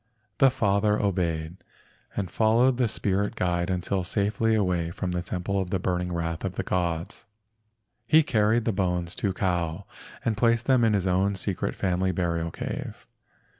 The 0.39 0.49
father 0.49 0.99
obeyed, 0.99 1.57
and 2.15 2.31
followed 2.31 2.77
the 2.77 2.87
spirit 2.87 3.35
guide 3.35 3.69
until 3.69 4.03
safely 4.03 4.55
away 4.55 4.89
from 4.89 5.11
the 5.11 5.21
temple 5.21 5.61
of 5.61 5.69
the 5.69 5.77
burning 5.77 6.11
wrath 6.11 6.43
of 6.43 6.55
the 6.55 6.63
gods. 6.63 7.25
He 8.07 8.23
carried 8.23 8.65
the 8.65 8.73
bones 8.73 9.13
to 9.13 9.31
Kau 9.31 9.85
and 10.25 10.35
placed 10.35 10.65
them 10.65 10.83
in 10.83 10.93
his 10.93 11.05
own 11.05 11.35
secret 11.35 11.75
family 11.75 12.11
burial 12.11 12.49
cave. 12.49 13.05